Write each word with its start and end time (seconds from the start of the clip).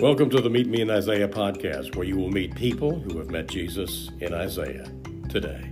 Welcome 0.00 0.28
to 0.28 0.42
the 0.42 0.50
Meet 0.50 0.66
Me 0.66 0.82
in 0.82 0.90
Isaiah 0.90 1.26
podcast, 1.26 1.96
where 1.96 2.04
you 2.04 2.16
will 2.16 2.30
meet 2.30 2.54
people 2.54 3.00
who 3.00 3.16
have 3.16 3.30
met 3.30 3.46
Jesus 3.46 4.10
in 4.20 4.34
Isaiah 4.34 4.92
today. 5.30 5.70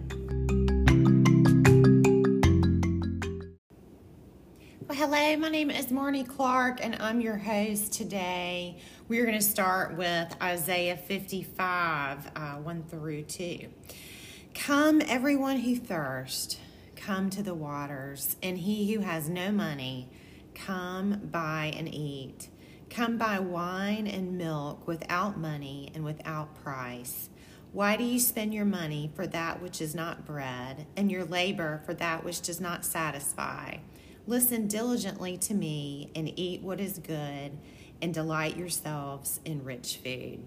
Well, 4.88 4.96
hello, 4.96 5.36
my 5.36 5.50
name 5.50 5.70
is 5.70 5.88
Marnie 5.88 6.26
Clark, 6.26 6.82
and 6.82 6.96
I'm 7.02 7.20
your 7.20 7.36
host 7.36 7.92
today. 7.92 8.78
We're 9.08 9.26
going 9.26 9.38
to 9.38 9.44
start 9.44 9.94
with 9.94 10.34
Isaiah 10.42 10.96
55 10.96 12.30
uh, 12.34 12.54
1 12.54 12.82
through 12.84 13.24
2. 13.24 13.68
Come, 14.54 15.02
everyone 15.06 15.58
who 15.58 15.76
thirsts, 15.76 16.56
come 16.96 17.28
to 17.28 17.42
the 17.42 17.54
waters, 17.54 18.36
and 18.42 18.56
he 18.56 18.94
who 18.94 19.00
has 19.00 19.28
no 19.28 19.52
money, 19.52 20.08
come 20.54 21.20
buy 21.30 21.74
and 21.76 21.94
eat. 21.94 22.48
Come 22.94 23.16
buy 23.16 23.40
wine 23.40 24.06
and 24.06 24.38
milk 24.38 24.86
without 24.86 25.36
money 25.36 25.90
and 25.96 26.04
without 26.04 26.54
price. 26.62 27.28
Why 27.72 27.96
do 27.96 28.04
you 28.04 28.20
spend 28.20 28.54
your 28.54 28.64
money 28.64 29.10
for 29.16 29.26
that 29.26 29.60
which 29.60 29.80
is 29.80 29.96
not 29.96 30.24
bread, 30.24 30.86
and 30.96 31.10
your 31.10 31.24
labor 31.24 31.82
for 31.84 31.94
that 31.94 32.22
which 32.22 32.40
does 32.40 32.60
not 32.60 32.84
satisfy? 32.84 33.78
Listen 34.28 34.68
diligently 34.68 35.36
to 35.38 35.54
me 35.54 36.12
and 36.14 36.38
eat 36.38 36.62
what 36.62 36.78
is 36.78 37.00
good, 37.00 37.58
and 38.00 38.14
delight 38.14 38.56
yourselves 38.56 39.40
in 39.44 39.64
rich 39.64 39.96
food. 39.96 40.44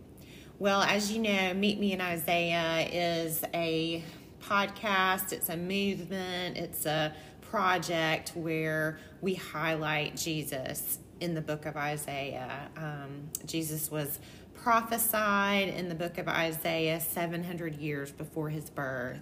Well, 0.58 0.84
as 0.84 1.12
you 1.12 1.20
know, 1.20 1.54
Meet 1.54 1.82
Me 1.82 1.92
in 1.92 2.00
Isaiah 2.00 2.88
is 2.90 3.44
a 3.54 4.06
podcast, 4.42 5.34
it's 5.34 5.50
a 5.50 5.58
movement, 5.58 6.56
it's 6.56 6.86
a 6.86 7.14
project 7.42 8.32
where 8.36 9.00
we 9.20 9.34
highlight 9.34 10.16
Jesus 10.16 11.00
in 11.20 11.34
the 11.34 11.42
book 11.42 11.66
of 11.66 11.76
Isaiah. 11.76 12.70
Um, 12.76 13.30
Jesus 13.46 13.90
was 13.92 14.20
prophesied 14.54 15.70
in 15.70 15.88
the 15.90 15.96
book 15.96 16.18
of 16.18 16.28
Isaiah 16.28 17.00
700 17.00 17.76
years 17.76 18.12
before 18.12 18.50
his 18.50 18.70
birth. 18.70 19.20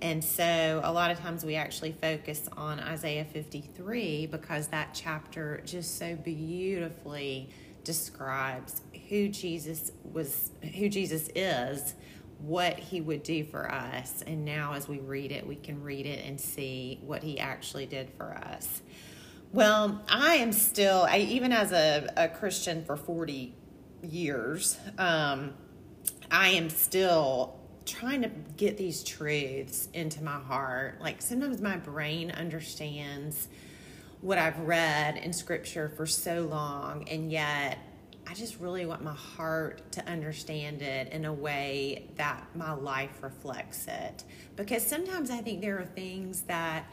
And 0.00 0.22
so 0.22 0.80
a 0.84 0.92
lot 0.92 1.10
of 1.10 1.18
times 1.18 1.44
we 1.44 1.56
actually 1.56 1.92
focus 1.92 2.48
on 2.56 2.80
Isaiah 2.80 3.24
53 3.24 4.26
because 4.26 4.68
that 4.68 4.90
chapter 4.92 5.62
just 5.64 5.98
so 5.98 6.16
beautifully 6.16 7.50
describes 7.84 8.82
who 9.08 9.28
Jesus 9.28 9.92
was 10.12 10.50
who 10.76 10.88
Jesus 10.88 11.28
is, 11.34 11.94
what 12.38 12.78
he 12.78 13.00
would 13.00 13.22
do 13.22 13.44
for 13.44 13.70
us. 13.70 14.22
And 14.26 14.44
now 14.44 14.74
as 14.74 14.88
we 14.88 14.98
read 14.98 15.32
it, 15.32 15.46
we 15.46 15.56
can 15.56 15.82
read 15.82 16.06
it 16.06 16.24
and 16.26 16.40
see 16.40 17.00
what 17.04 17.22
he 17.22 17.38
actually 17.38 17.86
did 17.86 18.10
for 18.16 18.34
us. 18.34 18.82
Well, 19.54 20.02
I 20.08 20.34
am 20.34 20.50
still, 20.50 21.06
I, 21.08 21.18
even 21.18 21.52
as 21.52 21.70
a, 21.70 22.12
a 22.16 22.26
Christian 22.26 22.84
for 22.84 22.96
40 22.96 23.54
years, 24.02 24.76
um, 24.98 25.54
I 26.28 26.48
am 26.48 26.68
still 26.68 27.60
trying 27.86 28.22
to 28.22 28.30
get 28.56 28.76
these 28.76 29.04
truths 29.04 29.88
into 29.94 30.24
my 30.24 30.40
heart. 30.40 31.00
Like 31.00 31.22
sometimes 31.22 31.60
my 31.60 31.76
brain 31.76 32.32
understands 32.32 33.46
what 34.22 34.38
I've 34.38 34.58
read 34.58 35.18
in 35.18 35.32
scripture 35.32 35.88
for 35.88 36.04
so 36.04 36.40
long, 36.50 37.08
and 37.08 37.30
yet 37.30 37.78
I 38.26 38.34
just 38.34 38.58
really 38.58 38.86
want 38.86 39.04
my 39.04 39.14
heart 39.14 39.92
to 39.92 40.04
understand 40.08 40.82
it 40.82 41.12
in 41.12 41.26
a 41.26 41.32
way 41.32 42.08
that 42.16 42.44
my 42.56 42.72
life 42.72 43.22
reflects 43.22 43.86
it. 43.86 44.24
Because 44.56 44.84
sometimes 44.84 45.30
I 45.30 45.36
think 45.36 45.60
there 45.60 45.78
are 45.78 45.84
things 45.84 46.40
that 46.48 46.86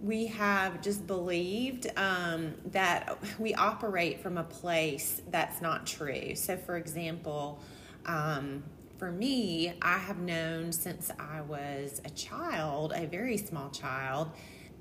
we 0.00 0.26
have 0.26 0.82
just 0.82 1.06
believed 1.06 1.86
um, 1.96 2.54
that 2.66 3.18
we 3.38 3.54
operate 3.54 4.20
from 4.20 4.38
a 4.38 4.44
place 4.44 5.22
that's 5.30 5.62
not 5.62 5.86
true. 5.86 6.34
So, 6.34 6.56
for 6.56 6.76
example, 6.76 7.60
um, 8.04 8.62
for 8.98 9.10
me, 9.10 9.74
I 9.82 9.98
have 9.98 10.18
known 10.18 10.72
since 10.72 11.10
I 11.18 11.40
was 11.42 12.00
a 12.04 12.10
child, 12.10 12.92
a 12.94 13.06
very 13.06 13.36
small 13.36 13.70
child, 13.70 14.30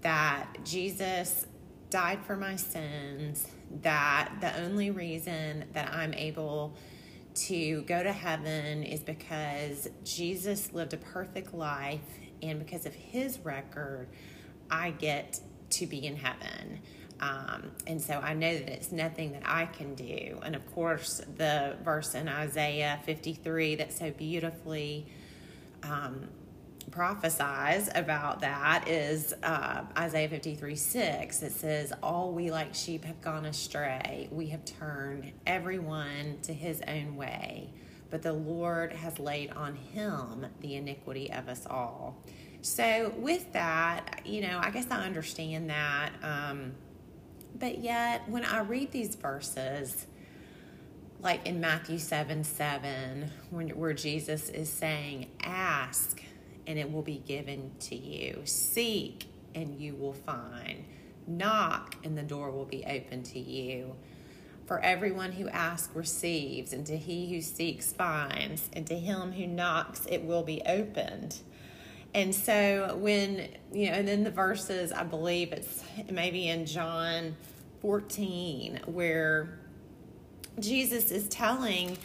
that 0.01 0.47
Jesus 0.63 1.47
died 1.89 2.19
for 2.25 2.35
my 2.35 2.55
sins, 2.55 3.47
that 3.81 4.33
the 4.41 4.57
only 4.63 4.91
reason 4.91 5.65
that 5.73 5.93
I'm 5.93 6.13
able 6.13 6.75
to 7.35 7.81
go 7.83 8.01
to 8.01 8.11
heaven 8.11 8.83
is 8.83 9.01
because 9.01 9.89
Jesus 10.03 10.71
lived 10.73 10.93
a 10.93 10.97
perfect 10.97 11.53
life 11.53 11.99
and 12.41 12.59
because 12.59 12.85
of 12.85 12.93
his 12.93 13.39
record 13.39 14.07
I 14.69 14.91
get 14.91 15.39
to 15.71 15.87
be 15.87 16.05
in 16.05 16.15
heaven. 16.15 16.79
Um, 17.19 17.71
and 17.87 18.01
so 18.01 18.15
I 18.15 18.33
know 18.33 18.53
that 18.57 18.69
it's 18.69 18.91
nothing 18.91 19.31
that 19.33 19.43
I 19.45 19.65
can 19.67 19.95
do. 19.95 20.39
And 20.43 20.55
of 20.55 20.65
course, 20.73 21.21
the 21.37 21.75
verse 21.83 22.13
in 22.13 22.27
Isaiah 22.27 22.99
53 23.05 23.75
that 23.75 23.93
so 23.93 24.11
beautifully 24.11 25.07
um, 25.83 26.27
prophesies 26.91 27.89
about 27.95 28.41
that 28.41 28.87
is 28.87 29.33
uh, 29.43 29.83
Isaiah 29.97 30.29
53 30.29 30.75
6. 30.75 31.43
It 31.43 31.51
says, 31.53 31.93
All 32.03 32.31
we 32.31 32.51
like 32.51 32.75
sheep 32.75 33.05
have 33.05 33.21
gone 33.21 33.45
astray. 33.45 34.27
We 34.31 34.47
have 34.47 34.65
turned 34.65 35.31
everyone 35.47 36.39
to 36.43 36.53
his 36.53 36.81
own 36.87 37.15
way. 37.15 37.69
But 38.09 38.21
the 38.21 38.33
Lord 38.33 38.93
has 38.93 39.19
laid 39.19 39.51
on 39.51 39.75
him 39.75 40.45
the 40.61 40.75
iniquity 40.75 41.31
of 41.31 41.49
us 41.49 41.65
all. 41.65 42.23
So, 42.65 43.13
with 43.17 43.53
that, 43.53 44.21
you 44.25 44.41
know, 44.41 44.59
I 44.59 44.71
guess 44.71 44.87
I 44.89 45.05
understand 45.05 45.69
that. 45.69 46.09
Um, 46.23 46.71
but 47.59 47.77
yet, 47.77 48.27
when 48.27 48.43
I 48.43 48.61
read 48.61 48.91
these 48.91 49.13
verses, 49.13 50.07
like 51.21 51.45
in 51.45 51.59
Matthew 51.59 51.99
7 51.99 52.43
7, 52.43 53.29
when, 53.51 53.69
where 53.69 53.93
Jesus 53.93 54.49
is 54.49 54.67
saying, 54.67 55.27
Ask 55.43 56.23
and 56.65 56.79
it 56.79 56.91
will 56.91 57.03
be 57.03 57.19
given 57.19 57.69
to 57.81 57.95
you, 57.95 58.41
seek 58.45 59.27
and 59.53 59.79
you 59.79 59.93
will 59.93 60.13
find, 60.13 60.85
knock 61.27 61.97
and 62.03 62.17
the 62.17 62.23
door 62.23 62.49
will 62.49 62.65
be 62.65 62.83
open 62.87 63.21
to 63.21 63.39
you. 63.39 63.95
For 64.65 64.79
everyone 64.79 65.33
who 65.33 65.47
asks 65.49 65.95
receives, 65.95 66.73
and 66.73 66.83
to 66.87 66.97
he 66.97 67.31
who 67.31 67.41
seeks 67.41 67.93
finds, 67.93 68.71
and 68.73 68.87
to 68.87 68.97
him 68.97 69.33
who 69.33 69.45
knocks 69.45 70.07
it 70.09 70.23
will 70.23 70.41
be 70.41 70.63
opened. 70.65 71.41
And 72.15 72.33
so 72.33 72.95
when, 73.01 73.49
you 73.73 73.87
know, 73.87 73.97
and 73.97 74.07
then 74.07 74.23
the 74.23 74.31
verses, 74.31 74.93
I 74.93 75.03
believe 75.03 75.51
it's 75.51 75.83
maybe 76.09 76.47
in 76.47 76.65
John 76.65 77.35
14, 77.81 78.79
where 78.85 79.59
Jesus 80.57 81.11
is 81.11 81.27
telling 81.27 81.97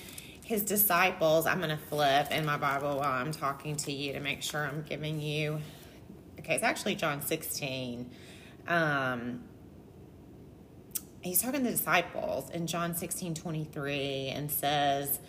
his 0.45 0.65
disciples, 0.65 1.47
I'm 1.47 1.59
going 1.59 1.71
to 1.71 1.77
flip 1.77 2.33
in 2.33 2.45
my 2.45 2.57
Bible 2.57 2.97
while 2.97 3.13
I'm 3.13 3.31
talking 3.31 3.77
to 3.77 3.93
you 3.93 4.13
to 4.15 4.19
make 4.19 4.43
sure 4.43 4.67
I'm 4.67 4.83
giving 4.83 5.21
you, 5.21 5.61
okay, 6.41 6.57
it's 6.57 6.65
actually 6.65 6.97
John 6.97 7.23
16. 7.23 8.11
Um, 8.67 9.45
he's 11.21 11.41
talking 11.41 11.61
to 11.61 11.67
the 11.67 11.77
disciples 11.77 12.51
in 12.51 12.67
John 12.67 12.97
16 12.97 13.35
23 13.35 14.27
and 14.31 14.51
says, 14.51 15.21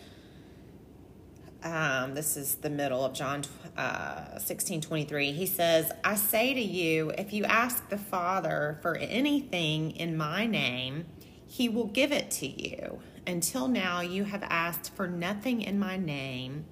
um, 1.64 2.16
this 2.16 2.38
is 2.38 2.56
the 2.56 2.70
middle 2.70 3.06
of 3.06 3.14
John 3.14 3.44
uh, 3.78 4.38
16 4.38 4.82
23. 4.82 5.32
He 5.32 5.46
says, 5.46 5.92
I 6.04 6.16
say 6.16 6.54
to 6.54 6.62
you, 6.62 7.12
if 7.18 7.34
you 7.34 7.46
ask 7.46 7.90
the 7.90 7.98
Father 7.98 8.80
for 8.82 8.96
anything 8.98 9.92
in 9.92 10.18
my 10.18 10.46
name, 10.46 11.06
he 11.48 11.70
will 11.70 11.88
give 11.88 12.12
it 12.12 12.32
to 12.32 12.48
you. 12.48 13.00
Until 13.28 13.68
now, 13.68 14.02
you 14.02 14.24
have 14.24 14.44
asked 14.44 14.96
for 14.96 15.08
nothing 15.08 15.62
in 15.62 15.80
my 15.80 15.98
name. 15.98 16.66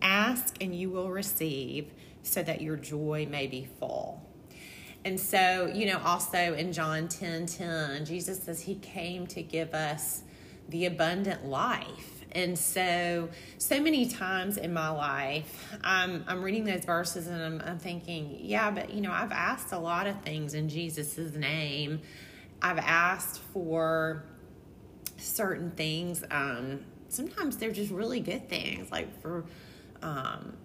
Ask 0.00 0.56
and 0.60 0.74
you 0.74 0.90
will 0.90 1.10
receive, 1.10 1.92
so 2.22 2.42
that 2.42 2.60
your 2.60 2.76
joy 2.76 3.26
may 3.30 3.46
be 3.46 3.68
full. 3.78 4.26
And 5.04 5.18
so, 5.18 5.70
you 5.72 5.86
know, 5.86 6.00
also 6.04 6.54
in 6.54 6.72
John 6.72 7.08
10 7.08 7.46
10, 7.46 8.04
Jesus 8.04 8.42
says 8.42 8.62
he 8.62 8.76
came 8.76 9.26
to 9.28 9.42
give 9.42 9.74
us 9.74 10.22
the 10.68 10.86
abundant 10.86 11.44
life 11.44 12.11
and 12.34 12.58
so, 12.58 13.28
so 13.58 13.80
many 13.80 14.08
times 14.08 14.56
in 14.56 14.72
my 14.72 14.88
life, 14.88 15.76
I'm, 15.84 16.24
I'm 16.26 16.42
reading 16.42 16.64
those 16.64 16.84
verses 16.84 17.26
and 17.26 17.42
I'm, 17.42 17.62
I'm 17.64 17.78
thinking, 17.78 18.38
yeah, 18.40 18.70
but 18.70 18.92
you 18.92 19.00
know, 19.02 19.12
I've 19.12 19.32
asked 19.32 19.72
a 19.72 19.78
lot 19.78 20.06
of 20.06 20.20
things 20.22 20.54
in 20.54 20.68
Jesus' 20.68 21.18
name. 21.34 22.00
I've 22.62 22.78
asked 22.78 23.40
for 23.52 24.24
certain 25.18 25.70
things. 25.72 26.24
Um, 26.30 26.80
sometimes 27.08 27.58
they're 27.58 27.72
just 27.72 27.90
really 27.90 28.20
good 28.20 28.48
things, 28.48 28.90
like 28.90 29.20
for 29.20 29.44
um, 30.02 30.56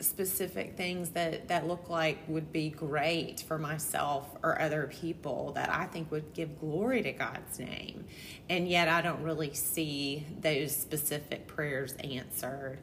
specific 0.00 0.76
things 0.76 1.10
that 1.10 1.48
that 1.48 1.66
look 1.66 1.88
like 1.88 2.18
would 2.28 2.52
be 2.52 2.68
great 2.68 3.40
for 3.40 3.58
myself 3.58 4.28
or 4.42 4.60
other 4.60 4.90
people 4.92 5.52
that 5.52 5.70
I 5.70 5.86
think 5.86 6.10
would 6.10 6.34
give 6.34 6.60
glory 6.60 7.02
to 7.02 7.12
God's 7.12 7.58
name. 7.58 8.04
And 8.48 8.68
yet 8.68 8.88
I 8.88 9.02
don't 9.02 9.22
really 9.22 9.54
see 9.54 10.26
those 10.40 10.74
specific 10.74 11.46
prayers 11.46 11.94
answered. 12.04 12.78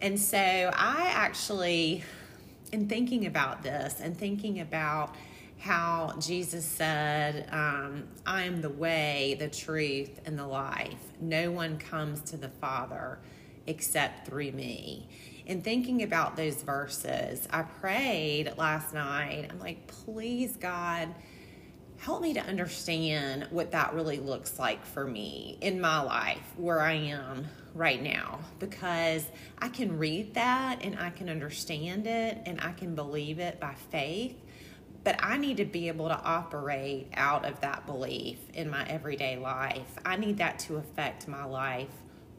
And 0.00 0.18
so 0.18 0.38
I 0.38 1.10
actually 1.14 2.04
in 2.72 2.88
thinking 2.88 3.26
about 3.26 3.62
this 3.62 4.00
and 4.00 4.16
thinking 4.16 4.60
about 4.60 5.14
how 5.58 6.14
Jesus 6.20 6.64
said, 6.64 7.48
um, 7.50 8.04
I 8.24 8.44
am 8.44 8.60
the 8.60 8.70
way, 8.70 9.36
the 9.38 9.48
truth, 9.48 10.20
and 10.24 10.38
the 10.38 10.46
life. 10.46 10.98
No 11.20 11.50
one 11.50 11.78
comes 11.78 12.20
to 12.30 12.36
the 12.36 12.48
Father 12.48 13.18
except 13.66 14.26
through 14.26 14.52
me. 14.52 15.08
In 15.48 15.62
thinking 15.62 16.02
about 16.02 16.36
those 16.36 16.62
verses, 16.62 17.48
I 17.50 17.62
prayed 17.62 18.52
last 18.58 18.92
night. 18.92 19.48
I'm 19.50 19.58
like, 19.58 19.86
please, 19.86 20.54
God, 20.56 21.08
help 21.96 22.20
me 22.20 22.34
to 22.34 22.40
understand 22.40 23.46
what 23.50 23.72
that 23.72 23.94
really 23.94 24.18
looks 24.18 24.58
like 24.58 24.84
for 24.84 25.06
me 25.06 25.56
in 25.62 25.80
my 25.80 26.02
life, 26.02 26.52
where 26.58 26.82
I 26.82 26.92
am 26.92 27.46
right 27.74 28.02
now, 28.02 28.40
because 28.58 29.26
I 29.58 29.70
can 29.70 29.96
read 29.98 30.34
that 30.34 30.84
and 30.84 30.98
I 30.98 31.08
can 31.08 31.30
understand 31.30 32.06
it 32.06 32.38
and 32.44 32.60
I 32.60 32.72
can 32.72 32.94
believe 32.94 33.38
it 33.38 33.58
by 33.58 33.74
faith 33.90 34.36
but 35.04 35.16
I 35.22 35.38
need 35.38 35.56
to 35.58 35.64
be 35.64 35.88
able 35.88 36.08
to 36.08 36.20
operate 36.22 37.08
out 37.14 37.46
of 37.46 37.60
that 37.60 37.86
belief 37.86 38.36
in 38.52 38.68
my 38.68 38.84
everyday 38.86 39.38
life. 39.38 39.96
I 40.04 40.16
need 40.16 40.36
that 40.38 40.58
to 40.60 40.76
affect 40.76 41.28
my 41.28 41.44
life 41.44 41.88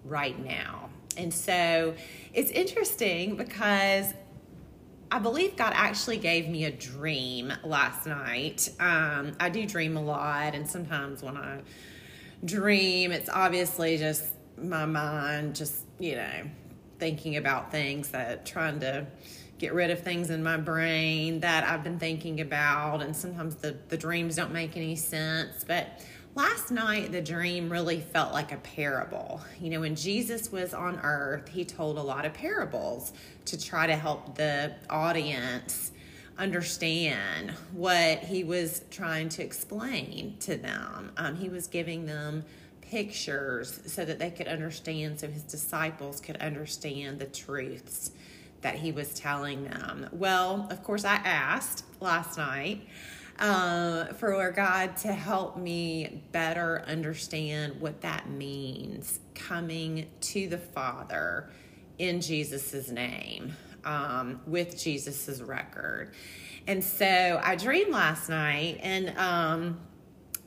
right 0.06 0.38
now. 0.38 0.90
And 1.18 1.34
so 1.34 1.96
it's 2.34 2.52
interesting 2.52 3.36
because 3.36 4.14
I 5.12 5.20
believe 5.20 5.56
God 5.56 5.74
actually 5.76 6.18
gave 6.18 6.48
me 6.48 6.66
a 6.66 6.72
dream 6.72 7.52
last 7.64 8.06
night. 8.06 8.70
Um, 8.80 9.36
I 9.40 9.50
do 9.50 9.66
dream 9.66 9.98
a 9.98 10.02
lot, 10.02 10.54
and 10.54 10.70
sometimes 10.70 11.24
when 11.24 11.36
I 11.36 11.62
dream, 12.46 13.12
it's 13.12 13.30
obviously 13.30 13.98
just 13.98 14.26
my 14.62 14.86
mind, 14.86 15.56
just, 15.56 15.86
you 16.00 16.16
know, 16.16 16.44
thinking 17.00 17.38
about 17.38 17.72
things 17.72 18.10
that 18.10 18.46
trying 18.46 18.80
to 18.82 19.08
get 19.58 19.74
rid 19.74 19.90
of 19.90 20.02
things 20.02 20.30
in 20.30 20.44
my 20.44 20.58
brain 20.58 21.40
that 21.40 21.64
I've 21.64 21.84
been 21.84 22.00
thinking 22.00 22.40
about, 22.40 23.02
and 23.02 23.16
sometimes 23.16 23.56
the, 23.56 23.76
the 23.90 23.98
dreams 23.98 24.36
don't 24.36 24.54
make 24.54 24.78
any 24.78 24.96
sense. 24.96 25.66
But 25.68 26.02
last 26.40 26.72
night, 26.72 27.12
the 27.12 27.22
dream 27.22 27.70
really 27.70 28.00
felt 28.00 28.32
like 28.32 28.54
a 28.54 28.58
parable. 28.58 29.42
You 29.60 29.72
know, 29.72 29.82
when 29.82 29.94
Jesus 29.94 30.50
was 30.50 30.74
on 30.74 30.98
earth, 31.04 31.50
he 31.50 31.66
told 31.66 31.98
a 31.98 32.02
lot 32.02 32.24
of 32.24 32.34
parables 32.34 33.12
to 33.44 33.62
try 33.62 33.88
to 33.88 33.96
help 33.98 34.36
the 34.36 34.72
audience 34.90 35.92
understand 36.38 37.52
what 37.74 38.20
he 38.20 38.46
was 38.46 38.84
trying 38.90 39.28
to 39.28 39.44
explain 39.44 40.38
to 40.40 40.56
them. 40.56 41.12
Um, 41.18 41.36
he 41.36 41.50
was 41.50 41.68
giving 41.68 42.06
them 42.06 42.46
pictures 42.80 43.82
so 43.86 44.06
that 44.06 44.18
they 44.18 44.32
could 44.32 44.48
understand, 44.48 45.20
so 45.20 45.28
his 45.28 45.44
disciples 45.44 46.22
could 46.22 46.38
understand 46.38 47.20
the 47.20 47.26
truths 47.26 48.12
that 48.62 48.76
he 48.76 48.94
was 48.94 49.14
telling 49.14 49.66
them? 49.66 50.08
Well, 50.14 50.68
of 50.72 50.84
course, 50.84 51.04
I 51.04 51.16
asked 51.16 51.84
last 52.00 52.38
night 52.38 52.88
uh, 53.40 54.06
for 54.14 54.52
God 54.52 54.98
to 54.98 55.14
help 55.14 55.58
me 55.58 56.22
better 56.32 56.84
understand 56.86 57.80
what 57.80 58.02
that 58.02 58.30
means 58.30 59.20
coming 59.34 60.08
to 60.22 60.48
the 60.48 60.58
Father 60.58 61.50
in 61.98 62.22
Jesus' 62.22 62.90
name 62.90 63.54
um, 63.86 64.42
with 64.46 64.78
Jesus' 64.78 65.42
record. 65.42 66.14
And 66.68 66.84
so 66.84 67.40
I 67.44 67.56
dreamed 67.56 67.92
last 67.92 68.30
night, 68.30 68.80
and 68.84 69.18
um, 69.18 69.80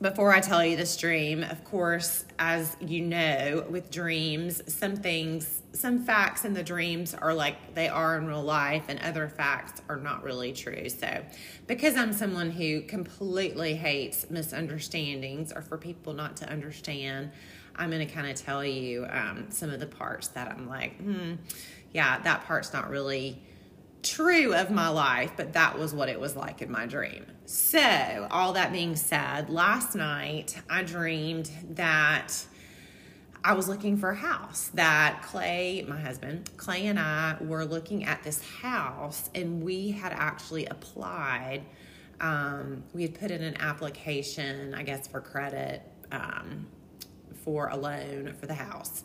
before 0.03 0.33
I 0.33 0.41
tell 0.41 0.63
you 0.65 0.75
this 0.75 0.97
dream, 0.97 1.43
of 1.43 1.63
course, 1.63 2.25
as 2.37 2.75
you 2.81 2.99
know, 3.01 3.65
with 3.69 3.89
dreams, 3.89 4.61
some 4.67 4.97
things, 4.97 5.61
some 5.71 6.03
facts 6.03 6.43
in 6.43 6.53
the 6.53 6.61
dreams 6.61 7.13
are 7.13 7.33
like 7.33 7.73
they 7.73 7.87
are 7.87 8.17
in 8.17 8.27
real 8.27 8.43
life, 8.43 8.83
and 8.89 8.99
other 8.99 9.29
facts 9.29 9.81
are 9.87 9.95
not 9.95 10.21
really 10.21 10.51
true. 10.51 10.89
So, 10.89 11.23
because 11.67 11.95
I'm 11.95 12.11
someone 12.11 12.51
who 12.51 12.81
completely 12.81 13.75
hates 13.75 14.29
misunderstandings 14.29 15.53
or 15.53 15.61
for 15.61 15.77
people 15.77 16.11
not 16.11 16.35
to 16.37 16.49
understand, 16.51 17.31
I'm 17.77 17.89
going 17.89 18.05
to 18.05 18.13
kind 18.13 18.27
of 18.27 18.35
tell 18.35 18.63
you 18.63 19.07
um, 19.09 19.45
some 19.49 19.69
of 19.69 19.79
the 19.79 19.87
parts 19.87 20.27
that 20.29 20.51
I'm 20.51 20.67
like, 20.67 20.97
hmm, 20.97 21.35
yeah, 21.93 22.19
that 22.19 22.43
part's 22.43 22.73
not 22.73 22.89
really 22.89 23.41
true 24.03 24.53
of 24.53 24.69
my 24.69 24.89
life, 24.89 25.31
but 25.35 25.53
that 25.53 25.79
was 25.79 25.93
what 25.93 26.09
it 26.09 26.19
was 26.19 26.35
like 26.35 26.61
in 26.61 26.71
my 26.71 26.85
dream. 26.85 27.25
So, 27.45 28.27
all 28.29 28.53
that 28.53 28.71
being 28.71 28.95
said, 28.95 29.49
last 29.49 29.95
night 29.95 30.61
I 30.69 30.83
dreamed 30.83 31.49
that 31.71 32.45
I 33.43 33.53
was 33.53 33.67
looking 33.67 33.97
for 33.97 34.11
a 34.11 34.15
house. 34.15 34.69
That 34.73 35.21
Clay, 35.23 35.83
my 35.87 35.99
husband, 35.99 36.49
Clay 36.57 36.85
and 36.87 36.99
I 36.99 37.37
were 37.41 37.65
looking 37.65 38.05
at 38.05 38.23
this 38.23 38.43
house, 38.43 39.29
and 39.33 39.63
we 39.63 39.91
had 39.91 40.13
actually 40.13 40.65
applied. 40.67 41.63
Um, 42.21 42.83
we 42.93 43.01
had 43.01 43.19
put 43.19 43.31
in 43.31 43.41
an 43.41 43.57
application, 43.59 44.73
I 44.73 44.83
guess, 44.83 45.07
for 45.07 45.19
credit 45.19 45.81
um, 46.11 46.67
for 47.43 47.67
a 47.67 47.75
loan 47.75 48.33
for 48.39 48.45
the 48.45 48.53
house 48.53 49.03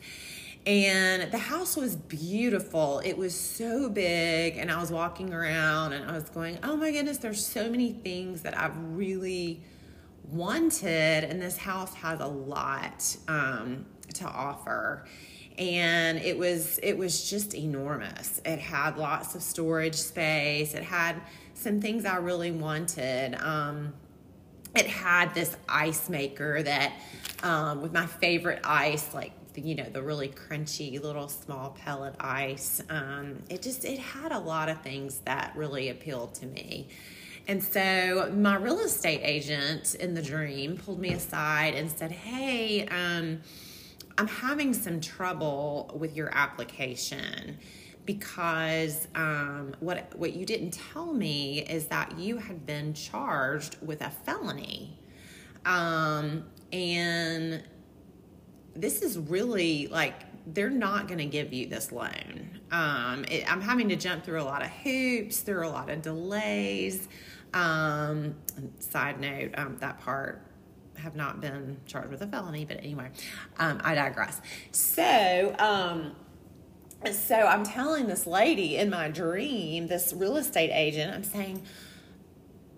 and 0.68 1.32
the 1.32 1.38
house 1.38 1.78
was 1.78 1.96
beautiful. 1.96 3.00
It 3.02 3.16
was 3.16 3.34
so 3.34 3.88
big, 3.88 4.58
and 4.58 4.70
I 4.70 4.78
was 4.78 4.90
walking 4.90 5.32
around 5.32 5.94
and 5.94 6.04
I 6.04 6.12
was 6.12 6.28
going, 6.28 6.58
Oh 6.62 6.76
my 6.76 6.90
goodness, 6.90 7.16
there's 7.16 7.44
so 7.44 7.70
many 7.70 7.92
things 7.92 8.42
that 8.42 8.56
I've 8.56 8.76
really 8.92 9.62
wanted, 10.30 11.24
and 11.24 11.40
this 11.40 11.56
house 11.56 11.94
has 11.94 12.20
a 12.20 12.26
lot 12.26 13.16
um, 13.28 13.86
to 14.12 14.26
offer. 14.26 15.06
And 15.56 16.18
it 16.18 16.36
was 16.36 16.78
it 16.82 16.98
was 16.98 17.30
just 17.30 17.54
enormous. 17.54 18.42
It 18.44 18.58
had 18.58 18.98
lots 18.98 19.34
of 19.34 19.42
storage 19.42 19.96
space. 19.96 20.74
It 20.74 20.84
had 20.84 21.16
some 21.54 21.80
things 21.80 22.04
I 22.04 22.16
really 22.16 22.52
wanted. 22.52 23.36
Um, 23.36 23.94
it 24.76 24.86
had 24.86 25.34
this 25.34 25.56
ice 25.66 26.10
maker 26.10 26.62
that 26.62 26.92
um, 27.42 27.80
with 27.80 27.94
my 27.94 28.04
favorite 28.04 28.60
ice, 28.64 29.14
like 29.14 29.32
you 29.60 29.75
know 29.75 29.88
the 29.90 30.02
really 30.02 30.28
crunchy 30.28 31.02
little 31.02 31.28
small 31.28 31.70
pellet 31.70 32.14
ice. 32.20 32.82
Um, 32.88 33.43
it 33.49 33.62
just 33.62 33.84
it 33.84 33.99
had 33.99 34.32
a 34.32 34.38
lot 34.38 34.69
of 34.69 34.81
things 34.82 35.19
that 35.25 35.52
really 35.55 35.88
appealed 35.88 36.34
to 36.37 36.46
me. 36.46 36.88
And 37.46 37.62
so 37.62 38.31
my 38.37 38.56
real 38.56 38.81
estate 38.81 39.22
agent 39.22 39.94
in 39.94 40.14
the 40.14 40.22
dream 40.22 40.76
pulled 40.76 41.00
me 41.00 41.14
aside 41.14 41.75
and 41.75 41.90
said 41.90 42.12
hey 42.12 42.87
um, 42.88 43.40
i'm 44.19 44.26
having 44.26 44.75
some 44.75 45.00
trouble 45.00 45.90
with 45.99 46.14
your 46.14 46.28
application 46.37 47.56
because 48.08 49.06
um, 49.14 49.75
what 49.81 50.19
what 50.19 50.32
you 50.32 50.46
didn't 50.46 50.70
tell 50.70 51.12
me 51.12 51.58
is 51.61 51.88
that 51.88 52.19
you 52.19 52.38
had 52.38 52.64
been 52.64 52.94
charged 52.94 53.76
with 53.82 54.00
a 54.00 54.08
felony. 54.08 54.99
Um, 55.66 56.46
and 56.72 57.62
this 58.80 59.02
is 59.02 59.18
really 59.18 59.88
like 59.88 60.14
they're 60.54 60.70
not 60.70 61.08
going 61.08 61.18
to 61.18 61.26
give 61.26 61.52
you 61.52 61.66
this 61.66 61.92
loan. 61.92 62.61
Um, 62.70 63.25
it, 63.25 63.50
I'm 63.50 63.61
having 63.61 63.88
to 63.90 63.97
jump 63.97 64.25
through 64.25 64.40
a 64.40 64.44
lot 64.44 64.62
of 64.62 64.68
hoops, 64.68 65.40
through 65.40 65.66
a 65.66 65.68
lot 65.68 65.90
of 65.90 66.02
delays. 66.02 67.08
Um, 67.54 68.35
side 68.78 69.20
note, 69.20 69.52
um, 69.56 69.76
that 69.80 70.00
part 70.00 70.42
have 70.97 71.16
not 71.16 71.40
been 71.40 71.78
charged 71.87 72.11
with 72.11 72.23
a 72.23 72.26
felony, 72.26 72.64
but 72.64 72.78
anyway, 72.78 73.11
um, 73.58 73.80
I 73.85 73.94
digress. 73.94 74.40
So, 74.73 75.54
um, 75.58 76.14
so 77.12 77.37
I'm 77.37 77.64
telling 77.64 78.06
this 78.06 78.26
lady 78.26 78.76
in 78.76 78.90
my 78.90 79.08
dream, 79.08 79.87
this 79.87 80.12
real 80.12 80.37
estate 80.37 80.70
agent, 80.73 81.14
I'm 81.14 81.25
saying, 81.25 81.62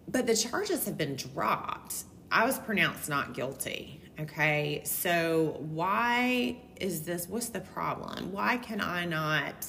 but 0.07 0.27
the 0.27 0.37
charges 0.37 0.85
have 0.85 0.99
been 0.99 1.17
dropped. 1.17 2.05
I 2.31 2.45
was 2.45 2.59
pronounced 2.59 3.09
not 3.09 3.33
guilty. 3.35 4.00
Okay, 4.21 4.83
so 4.85 5.57
why 5.71 6.57
is 6.77 7.03
this? 7.03 7.27
What's 7.29 7.49
the 7.49 7.61
problem? 7.61 8.33
Why 8.33 8.59
can 8.59 8.81
I 8.81 9.07
not 9.07 9.67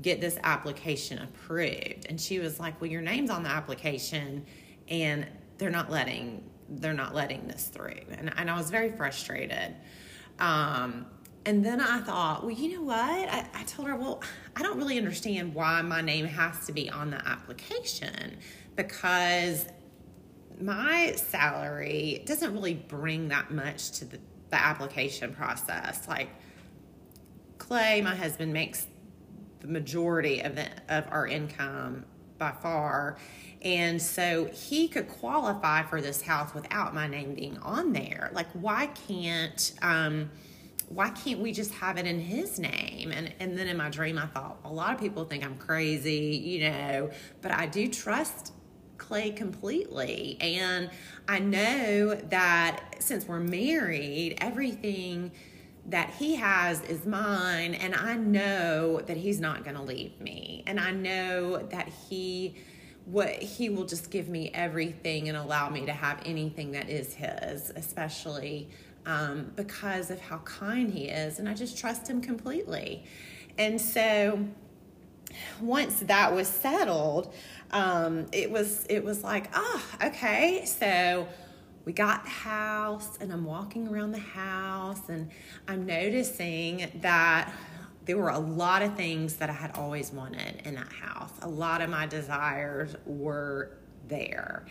get 0.00 0.20
this 0.20 0.38
application 0.44 1.18
approved? 1.18 2.06
And 2.08 2.20
she 2.20 2.38
was 2.38 2.60
like, 2.60 2.80
Well, 2.80 2.90
your 2.90 3.02
name's 3.02 3.30
on 3.30 3.42
the 3.42 3.48
application 3.48 4.46
and 4.88 5.26
they're 5.58 5.70
not 5.70 5.90
letting 5.90 6.44
they're 6.68 6.94
not 6.94 7.16
letting 7.16 7.48
this 7.48 7.66
through. 7.66 8.00
And, 8.12 8.32
and 8.36 8.48
I 8.48 8.56
was 8.56 8.70
very 8.70 8.92
frustrated. 8.92 9.74
Um, 10.38 11.06
and 11.44 11.64
then 11.64 11.80
I 11.80 12.00
thought, 12.00 12.44
well, 12.44 12.54
you 12.54 12.76
know 12.76 12.82
what? 12.82 13.00
I, 13.00 13.44
I 13.54 13.64
told 13.64 13.88
her, 13.88 13.96
well, 13.96 14.22
I 14.54 14.62
don't 14.62 14.78
really 14.78 14.96
understand 14.96 15.52
why 15.52 15.82
my 15.82 16.00
name 16.00 16.26
has 16.26 16.66
to 16.66 16.72
be 16.72 16.88
on 16.88 17.10
the 17.10 17.26
application 17.26 18.36
because 18.76 19.66
my 20.60 21.14
salary 21.16 22.22
doesn't 22.26 22.52
really 22.52 22.74
bring 22.74 23.28
that 23.28 23.50
much 23.50 23.92
to 23.92 24.04
the, 24.04 24.18
the 24.50 24.56
application 24.56 25.34
process. 25.34 26.06
Like 26.08 26.28
Clay, 27.58 28.00
my 28.02 28.14
husband, 28.14 28.52
makes 28.52 28.86
the 29.60 29.68
majority 29.68 30.40
of 30.40 30.56
the, 30.56 30.66
of 30.88 31.06
our 31.10 31.26
income 31.26 32.04
by 32.38 32.52
far. 32.52 33.18
And 33.62 34.00
so 34.00 34.46
he 34.46 34.88
could 34.88 35.08
qualify 35.08 35.82
for 35.82 36.00
this 36.00 36.22
house 36.22 36.54
without 36.54 36.94
my 36.94 37.06
name 37.06 37.34
being 37.34 37.58
on 37.58 37.92
there. 37.92 38.30
Like, 38.32 38.48
why 38.52 38.86
can't 38.86 39.72
um, 39.82 40.30
why 40.88 41.10
can't 41.10 41.38
we 41.38 41.52
just 41.52 41.72
have 41.74 41.98
it 41.98 42.06
in 42.06 42.18
his 42.18 42.58
name? 42.58 43.12
And 43.12 43.32
and 43.38 43.56
then 43.56 43.68
in 43.68 43.76
my 43.76 43.90
dream, 43.90 44.18
I 44.18 44.26
thought 44.26 44.58
a 44.64 44.72
lot 44.72 44.94
of 44.94 45.00
people 45.00 45.24
think 45.24 45.44
I'm 45.44 45.56
crazy, 45.56 46.36
you 46.36 46.70
know, 46.70 47.10
but 47.42 47.52
I 47.52 47.66
do 47.66 47.86
trust 47.86 48.52
Clay 49.00 49.30
completely. 49.30 50.36
And 50.40 50.90
I 51.26 51.40
know 51.40 52.14
that 52.14 52.96
since 53.00 53.26
we're 53.26 53.40
married, 53.40 54.38
everything 54.40 55.32
that 55.86 56.10
he 56.10 56.36
has 56.36 56.82
is 56.82 57.06
mine. 57.06 57.74
And 57.74 57.94
I 57.94 58.14
know 58.14 59.00
that 59.00 59.16
he's 59.16 59.40
not 59.40 59.64
going 59.64 59.76
to 59.76 59.82
leave 59.82 60.20
me. 60.20 60.62
And 60.66 60.78
I 60.78 60.92
know 60.92 61.58
that 61.58 61.88
he 61.88 62.54
what 63.06 63.30
he 63.30 63.70
will 63.70 63.86
just 63.86 64.10
give 64.10 64.28
me 64.28 64.50
everything 64.54 65.28
and 65.28 65.36
allow 65.36 65.68
me 65.68 65.86
to 65.86 65.92
have 65.92 66.20
anything 66.24 66.70
that 66.72 66.88
is 66.88 67.14
his 67.14 67.70
especially 67.74 68.68
um, 69.06 69.50
because 69.56 70.10
of 70.10 70.20
how 70.20 70.36
kind 70.38 70.92
he 70.92 71.08
is 71.08 71.38
and 71.38 71.48
i 71.48 71.54
just 71.54 71.78
trust 71.78 72.06
him 72.06 72.20
completely 72.20 73.02
and 73.58 73.80
so 73.80 74.38
once 75.60 76.00
that 76.00 76.32
was 76.32 76.46
settled 76.46 77.32
um, 77.72 78.26
it 78.32 78.50
was 78.50 78.86
it 78.88 79.04
was 79.04 79.22
like 79.22 79.50
oh 79.54 79.82
okay 80.04 80.64
so 80.64 81.26
we 81.84 81.92
got 81.92 82.24
the 82.24 82.30
house 82.30 83.16
and 83.20 83.32
i'm 83.32 83.44
walking 83.44 83.88
around 83.88 84.12
the 84.12 84.18
house 84.18 85.08
and 85.08 85.30
i'm 85.66 85.86
noticing 85.86 86.90
that 87.00 87.52
there 88.10 88.16
were 88.16 88.30
a 88.30 88.38
lot 88.38 88.82
of 88.82 88.96
things 88.96 89.36
that 89.36 89.50
I 89.50 89.52
had 89.52 89.76
always 89.76 90.12
wanted 90.12 90.62
in 90.64 90.74
that 90.74 90.92
house. 90.92 91.30
A 91.42 91.48
lot 91.48 91.80
of 91.80 91.90
my 91.90 92.06
desires 92.06 92.96
were 93.06 93.70
there. 94.08 94.64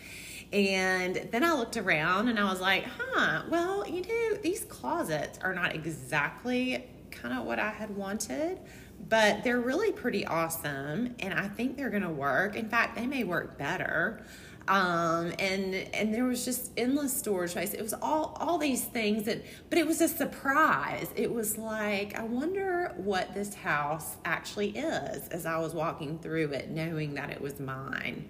And 0.51 1.15
then 1.31 1.43
I 1.43 1.53
looked 1.53 1.77
around 1.77 2.27
and 2.27 2.39
I 2.39 2.49
was 2.49 2.59
like, 2.59 2.85
huh, 2.85 3.43
well, 3.49 3.87
you 3.87 4.01
know, 4.01 4.37
these 4.41 4.65
closets 4.65 5.39
are 5.43 5.53
not 5.53 5.75
exactly 5.75 6.85
kind 7.11 7.37
of 7.37 7.45
what 7.45 7.59
I 7.59 7.69
had 7.69 7.95
wanted, 7.95 8.59
but 9.07 9.43
they're 9.43 9.59
really 9.59 9.91
pretty 9.91 10.25
awesome. 10.25 11.15
And 11.19 11.33
I 11.33 11.47
think 11.47 11.77
they're 11.77 11.89
going 11.89 12.03
to 12.03 12.09
work. 12.09 12.55
In 12.55 12.67
fact, 12.69 12.95
they 12.95 13.07
may 13.07 13.23
work 13.23 13.57
better 13.57 14.23
um, 14.69 15.33
and 15.39 15.73
and 15.73 16.13
there 16.13 16.25
was 16.25 16.45
just 16.45 16.71
endless 16.77 17.11
storage 17.11 17.51
space. 17.51 17.73
It 17.73 17.81
was 17.81 17.95
all 17.95 18.37
all 18.39 18.59
these 18.59 18.83
things 18.85 19.23
that, 19.23 19.43
but 19.69 19.79
it 19.79 19.87
was 19.87 19.99
a 19.99 20.07
surprise. 20.07 21.09
It 21.15 21.33
was 21.33 21.57
like 21.57 22.17
I 22.17 22.23
wonder 22.23 22.93
what 22.97 23.33
this 23.33 23.55
house 23.55 24.17
actually 24.23 24.77
is 24.77 25.27
as 25.29 25.47
I 25.47 25.57
was 25.57 25.73
walking 25.73 26.19
through 26.19 26.51
it, 26.51 26.69
knowing 26.69 27.15
that 27.15 27.31
it 27.31 27.41
was 27.41 27.59
mine. 27.59 28.29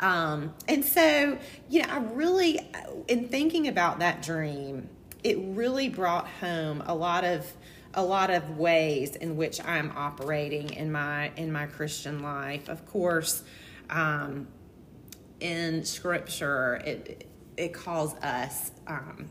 Um, 0.00 0.54
and 0.68 0.84
so, 0.84 1.38
you 1.68 1.82
know, 1.82 1.88
I 1.90 1.98
really, 1.98 2.58
in 3.08 3.28
thinking 3.28 3.68
about 3.68 3.98
that 3.98 4.22
dream, 4.22 4.88
it 5.24 5.38
really 5.40 5.90
brought 5.90 6.26
home 6.26 6.82
a 6.86 6.94
lot 6.94 7.24
of 7.24 7.50
a 7.94 8.02
lot 8.02 8.30
of 8.30 8.58
ways 8.58 9.16
in 9.16 9.36
which 9.36 9.60
I'm 9.64 9.92
operating 9.96 10.72
in 10.74 10.92
my 10.92 11.32
in 11.36 11.50
my 11.50 11.66
Christian 11.66 12.22
life. 12.22 12.68
Of 12.68 12.86
course, 12.86 13.42
um, 13.88 14.48
in 15.40 15.84
Scripture, 15.84 16.80
it 16.84 17.28
it 17.56 17.72
calls 17.74 18.14
us 18.16 18.72
um, 18.86 19.30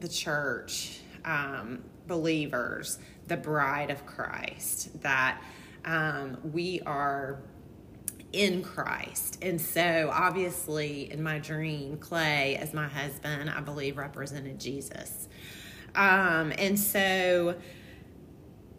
the 0.00 0.08
church, 0.08 1.00
um, 1.24 1.84
believers, 2.06 2.98
the 3.26 3.36
bride 3.36 3.90
of 3.90 4.04
Christ. 4.06 5.00
That 5.02 5.42
um, 5.84 6.38
we 6.52 6.80
are 6.86 7.40
in 8.32 8.62
Christ. 8.62 9.38
And 9.42 9.60
so, 9.60 10.10
obviously, 10.12 11.10
in 11.10 11.22
my 11.22 11.38
dream, 11.38 11.96
Clay, 11.98 12.56
as 12.56 12.74
my 12.74 12.88
husband, 12.88 13.50
I 13.50 13.60
believe 13.60 13.96
represented 13.96 14.60
Jesus. 14.60 15.28
Um, 15.94 16.52
and 16.58 16.78
so, 16.78 17.56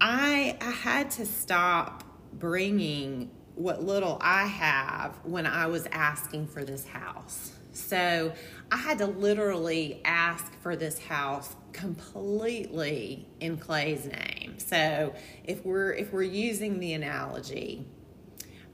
I 0.02 0.58
I 0.62 0.72
had 0.72 1.12
to 1.12 1.26
stop 1.26 2.04
bringing 2.34 3.32
what 3.56 3.84
little 3.84 4.18
I 4.22 4.46
have 4.46 5.20
when 5.24 5.46
I 5.46 5.68
was 5.68 5.88
asking 5.92 6.48
for 6.48 6.64
this 6.64 6.88
house. 6.88 7.52
So 7.72 8.34
I 8.72 8.78
had 8.78 8.98
to 9.00 9.06
literally 9.06 10.02
ask 10.06 10.54
for 10.62 10.76
this 10.76 11.00
house 11.00 11.56
completely 11.74 13.28
in 13.40 13.58
Clay's 13.58 14.06
name. 14.06 14.58
So 14.58 15.14
if 15.44 15.66
we're 15.66 15.94
if 15.94 16.14
we're 16.14 16.24
using 16.24 16.80
the 16.80 16.94
analogy, 16.94 17.86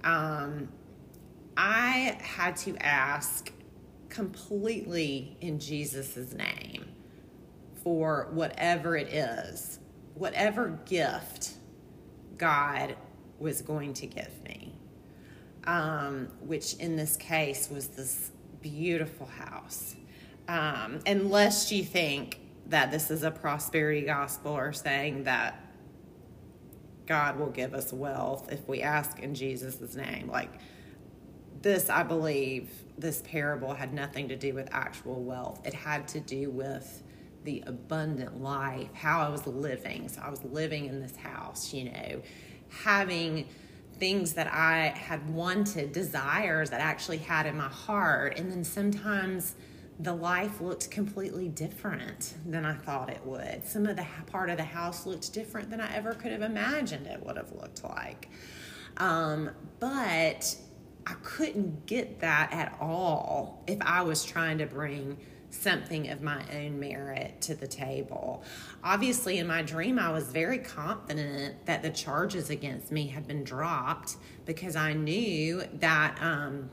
um, 0.03 0.69
I 1.57 2.17
had 2.21 2.55
to 2.57 2.75
ask 2.77 3.51
completely 4.09 5.37
in 5.41 5.59
Jesus' 5.59 6.33
name 6.33 6.85
for 7.83 8.29
whatever 8.31 8.95
it 8.95 9.09
is, 9.09 9.79
whatever 10.15 10.79
gift 10.85 11.53
God 12.37 12.95
was 13.39 13.61
going 13.61 13.93
to 13.93 14.07
give 14.07 14.43
me 14.43 14.75
um, 15.67 16.27
which 16.41 16.75
in 16.75 16.95
this 16.95 17.17
case 17.17 17.69
was 17.69 17.87
this 17.89 18.31
beautiful 18.61 19.25
house. 19.25 19.95
Um, 20.47 20.99
unless 21.05 21.71
you 21.71 21.83
think 21.83 22.39
that 22.67 22.91
this 22.91 23.09
is 23.09 23.23
a 23.23 23.31
prosperity 23.31 24.01
gospel 24.01 24.51
or 24.51 24.73
saying 24.73 25.23
that 25.23 25.59
God 27.07 27.39
will 27.39 27.49
give 27.49 27.73
us 27.73 27.93
wealth 27.93 28.51
if 28.51 28.67
we 28.67 28.81
ask 28.81 29.19
in 29.19 29.35
Jesus' 29.35 29.95
name. 29.95 30.27
Like 30.27 30.51
this, 31.61 31.89
I 31.89 32.03
believe, 32.03 32.69
this 32.97 33.21
parable 33.23 33.73
had 33.73 33.93
nothing 33.93 34.29
to 34.29 34.35
do 34.35 34.53
with 34.53 34.69
actual 34.71 35.23
wealth. 35.23 35.65
It 35.65 35.73
had 35.73 36.07
to 36.09 36.19
do 36.19 36.49
with 36.49 37.03
the 37.45 37.63
abundant 37.65 38.41
life, 38.41 38.89
how 38.93 39.21
I 39.21 39.29
was 39.29 39.47
living. 39.47 40.09
So 40.09 40.21
I 40.21 40.29
was 40.29 40.43
living 40.43 40.85
in 40.85 40.99
this 40.99 41.15
house, 41.15 41.73
you 41.73 41.85
know, 41.85 42.21
having 42.69 43.47
things 43.97 44.33
that 44.33 44.51
I 44.51 44.87
had 44.87 45.29
wanted, 45.29 45.93
desires 45.93 46.69
that 46.71 46.81
I 46.81 46.83
actually 46.83 47.19
had 47.19 47.45
in 47.45 47.55
my 47.55 47.69
heart. 47.69 48.37
And 48.37 48.51
then 48.51 48.63
sometimes 48.63 49.55
the 49.99 50.13
life 50.13 50.59
looked 50.59 50.91
completely 50.91 51.47
different 51.47 52.33
than 52.45 52.65
I 52.65 52.73
thought 52.73 53.09
it 53.09 53.25
would. 53.25 53.65
Some 53.65 53.85
of 53.85 53.95
the 53.95 54.05
part 54.27 54.49
of 54.49 54.57
the 54.57 54.63
house 54.63 55.05
looked 55.05 55.31
different 55.31 55.69
than 55.69 55.79
I 55.79 55.95
ever 55.95 56.13
could 56.13 56.33
have 56.33 56.41
imagined 56.41 57.07
it 57.07 57.25
would 57.25 57.37
have 57.37 57.53
looked 57.53 57.83
like. 57.83 58.29
Um, 58.97 59.51
but 59.79 60.55
I 61.07 61.13
couldn't 61.23 61.85
get 61.85 62.19
that 62.21 62.51
at 62.51 62.77
all 62.81 63.63
if 63.67 63.77
I 63.81 64.01
was 64.01 64.25
trying 64.25 64.57
to 64.57 64.65
bring 64.65 65.17
something 65.55 66.09
of 66.09 66.21
my 66.21 66.43
own 66.53 66.79
merit 66.79 67.41
to 67.41 67.55
the 67.55 67.67
table. 67.67 68.43
Obviously, 68.83 69.37
in 69.39 69.47
my 69.47 69.61
dream, 69.61 69.97
I 69.97 70.11
was 70.11 70.25
very 70.25 70.59
confident 70.59 71.65
that 71.65 71.81
the 71.81 71.89
charges 71.89 72.49
against 72.49 72.91
me 72.91 73.07
had 73.07 73.27
been 73.27 73.43
dropped 73.43 74.17
because 74.45 74.75
I 74.75 74.93
knew 74.93 75.63
that 75.75 76.17
um, 76.21 76.69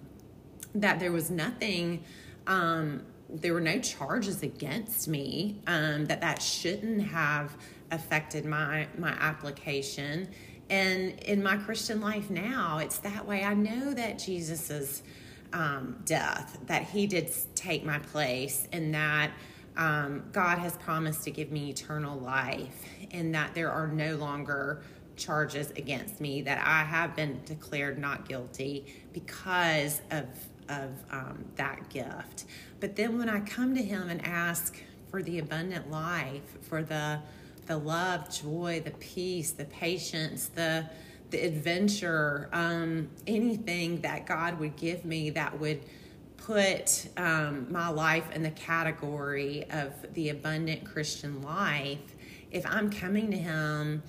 that 0.74 1.00
there 1.00 1.12
was 1.12 1.30
nothing. 1.30 2.04
Um, 2.46 3.02
there 3.28 3.54
were 3.54 3.60
no 3.60 3.78
charges 3.78 4.42
against 4.42 5.08
me. 5.08 5.60
Um, 5.66 6.06
that 6.06 6.20
that 6.20 6.42
shouldn't 6.42 7.02
have 7.02 7.56
affected 7.90 8.44
my 8.44 8.88
my 8.98 9.12
application. 9.12 10.28
And 10.70 11.18
in 11.20 11.42
my 11.42 11.56
Christian 11.56 12.00
life 12.00 12.30
now, 12.30 12.78
it's 12.78 12.98
that 12.98 13.26
way. 13.26 13.44
I 13.44 13.52
know 13.52 13.92
that 13.92 14.18
Jesus 14.18 14.70
is 14.70 15.02
um, 15.52 16.02
death, 16.04 16.59
that 16.66 16.85
He 16.85 17.06
did 17.06 17.32
take 17.54 17.85
my 17.85 17.99
place, 17.99 18.68
and 18.73 18.94
that 18.94 19.30
um, 19.76 20.25
God 20.32 20.59
has 20.59 20.76
promised 20.76 21.25
to 21.25 21.30
give 21.30 21.50
me 21.50 21.71
eternal 21.71 22.18
life, 22.18 22.85
and 23.11 23.35
that 23.35 23.54
there 23.54 23.71
are 23.71 23.88
no 23.88 24.16
longer 24.16 24.82
charges 25.16 25.71
against 25.73 26.21
me, 26.21 26.42
that 26.42 26.59
I 26.66 26.85
have 26.85 27.14
been 27.14 27.40
declared 27.44 27.99
not 27.99 28.28
guilty 28.28 28.87
because 29.12 30.00
of 30.11 30.26
of 30.68 30.90
um, 31.11 31.44
that 31.56 31.88
gift. 31.90 32.44
But 32.80 32.97
then 32.97 33.18
when 33.18 33.28
I 33.28 33.40
come 33.40 33.75
to 33.75 33.82
Him 33.82 34.09
and 34.09 34.25
ask 34.25 34.76
for 35.11 35.23
the 35.23 35.38
abundant 35.38 35.90
life, 35.90 36.59
for 36.62 36.82
the 36.82 37.21
the 37.66 37.76
love, 37.76 38.28
joy, 38.30 38.82
the 38.85 38.90
peace, 38.92 39.52
the 39.52 39.64
patience, 39.66 40.49
the 40.49 40.88
the 41.32 41.44
adventure, 41.44 42.48
um, 42.52 43.10
anything 43.26 44.02
that 44.02 44.26
God 44.26 44.60
would 44.60 44.76
give 44.76 45.04
me 45.04 45.30
that 45.30 45.58
would 45.58 45.80
put 46.36 47.08
um, 47.16 47.66
my 47.70 47.88
life 47.88 48.30
in 48.32 48.42
the 48.42 48.50
category 48.50 49.64
of 49.70 49.92
the 50.14 50.28
abundant 50.28 50.84
Christian 50.84 51.42
life, 51.42 52.16
if 52.50 52.64
I'm 52.66 52.90
coming 52.90 53.30
to 53.30 53.36
Him 53.36 54.02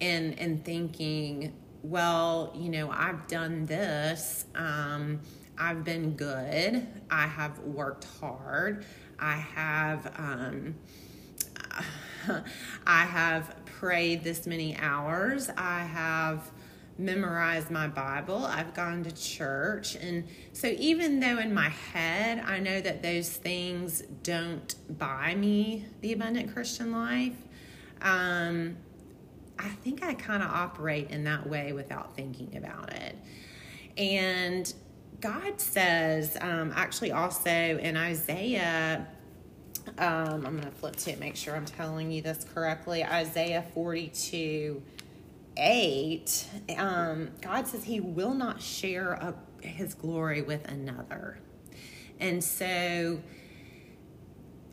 and 0.00 0.38
and 0.38 0.64
thinking, 0.64 1.52
well, 1.82 2.52
you 2.54 2.68
know, 2.68 2.90
I've 2.90 3.26
done 3.26 3.66
this. 3.66 4.46
Um, 4.54 5.20
I've 5.56 5.84
been 5.84 6.12
good. 6.12 6.86
I 7.10 7.26
have 7.26 7.58
worked 7.60 8.06
hard. 8.20 8.84
I 9.18 9.36
have. 9.36 10.12
Um, 10.16 10.74
I 12.86 13.04
have 13.04 13.54
prayed 13.64 14.24
this 14.24 14.46
many 14.46 14.76
hours. 14.76 15.50
I 15.56 15.80
have 15.80 16.50
memorized 16.98 17.70
my 17.70 17.86
Bible. 17.86 18.44
I've 18.44 18.74
gone 18.74 19.04
to 19.04 19.12
church. 19.12 19.94
And 19.94 20.26
so, 20.52 20.66
even 20.78 21.20
though 21.20 21.38
in 21.38 21.54
my 21.54 21.68
head 21.68 22.42
I 22.44 22.58
know 22.58 22.80
that 22.80 23.02
those 23.02 23.30
things 23.30 24.02
don't 24.22 24.74
buy 24.98 25.34
me 25.34 25.86
the 26.00 26.12
abundant 26.12 26.52
Christian 26.52 26.92
life, 26.92 27.36
um, 28.02 28.76
I 29.58 29.68
think 29.68 30.04
I 30.04 30.14
kind 30.14 30.42
of 30.42 30.50
operate 30.50 31.10
in 31.10 31.24
that 31.24 31.48
way 31.48 31.72
without 31.72 32.14
thinking 32.14 32.56
about 32.56 32.92
it. 32.92 33.16
And 33.96 34.72
God 35.20 35.60
says, 35.60 36.36
um, 36.40 36.72
actually, 36.76 37.10
also 37.10 37.50
in 37.50 37.96
Isaiah, 37.96 39.06
um, 39.98 40.46
I'm 40.46 40.56
going 40.56 40.60
to 40.60 40.70
flip 40.70 40.94
to 40.96 41.10
it, 41.10 41.18
make 41.18 41.34
sure 41.34 41.56
I'm 41.56 41.64
telling 41.64 42.12
you 42.12 42.22
this 42.22 42.44
correctly. 42.54 43.04
Isaiah 43.04 43.64
42 43.74 44.80
8, 45.58 46.46
um, 46.76 47.30
God 47.40 47.66
says 47.66 47.84
he 47.84 48.00
will 48.00 48.34
not 48.34 48.62
share 48.62 49.12
a, 49.12 49.34
his 49.60 49.94
glory 49.94 50.42
with 50.42 50.66
another. 50.68 51.38
And 52.20 52.42
so 52.42 53.20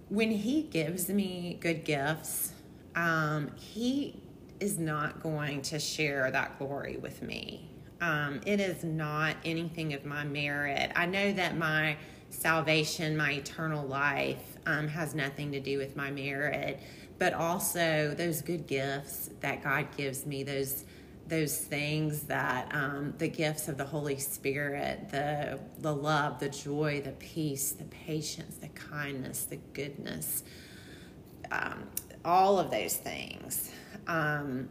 when 0.09 0.31
he 0.31 0.63
gives 0.63 1.09
me 1.09 1.57
good 1.59 1.83
gifts, 1.83 2.53
um, 2.95 3.51
he 3.55 4.21
is 4.59 4.77
not 4.77 5.21
going 5.21 5.61
to 5.63 5.79
share 5.79 6.31
that 6.31 6.57
glory 6.57 6.97
with 6.97 7.21
me. 7.21 7.69
Um, 8.01 8.41
it 8.45 8.59
is 8.59 8.83
not 8.83 9.35
anything 9.43 9.93
of 9.93 10.05
my 10.05 10.23
merit. 10.23 10.91
I 10.95 11.05
know 11.05 11.33
that 11.33 11.57
my 11.57 11.97
salvation, 12.29 13.17
my 13.17 13.31
eternal 13.33 13.85
life, 13.85 14.57
um, 14.65 14.87
has 14.87 15.15
nothing 15.15 15.51
to 15.51 15.59
do 15.59 15.77
with 15.77 15.95
my 15.95 16.11
merit, 16.11 16.79
but 17.17 17.33
also 17.33 18.13
those 18.17 18.41
good 18.41 18.67
gifts 18.67 19.29
that 19.41 19.63
God 19.63 19.87
gives 19.95 20.25
me, 20.25 20.43
those 20.43 20.85
those 21.27 21.57
things 21.57 22.21
that 22.23 22.69
um, 22.71 23.15
the 23.17 23.27
gifts 23.27 23.67
of 23.67 23.77
the 23.77 23.85
Holy 23.85 24.17
Spirit, 24.17 25.09
the 25.09 25.59
the 25.79 25.93
love, 25.93 26.39
the 26.39 26.49
joy, 26.49 27.01
the 27.03 27.13
peace, 27.13 27.71
the 27.71 27.85
patience, 27.85 28.57
the 28.57 28.67
kindness, 28.69 29.45
the 29.45 29.57
goodness, 29.73 30.43
um, 31.51 31.87
all 32.23 32.59
of 32.59 32.69
those 32.69 32.95
things. 32.95 33.71
Um, 34.07 34.69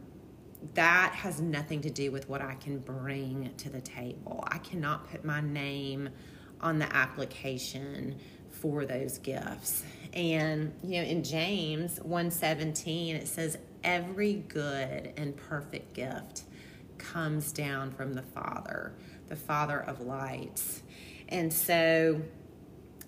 that 0.73 1.11
has 1.13 1.39
nothing 1.39 1.81
to 1.81 1.89
do 1.89 2.11
with 2.11 2.27
what 2.27 2.41
I 2.41 2.55
can 2.55 2.79
bring 2.79 3.51
to 3.57 3.69
the 3.69 3.81
table. 3.81 4.43
I 4.47 4.57
cannot 4.59 5.09
put 5.11 5.23
my 5.23 5.41
name 5.41 6.09
on 6.61 6.79
the 6.79 6.95
application 6.95 8.15
for 8.49 8.85
those 8.85 9.19
gifts. 9.19 9.83
And 10.15 10.73
you 10.83 11.01
know, 11.01 11.07
in 11.07 11.23
James 11.23 11.99
1:17 11.99 13.15
it 13.15 13.27
says 13.27 13.57
every 13.83 14.33
good 14.33 15.13
and 15.17 15.35
perfect 15.35 15.93
gift 15.93 16.43
comes 16.97 17.51
down 17.51 17.91
from 17.91 18.13
the 18.13 18.21
Father, 18.21 18.93
the 19.27 19.35
Father 19.35 19.79
of 19.79 20.01
lights. 20.01 20.81
And 21.27 21.51
so 21.51 22.21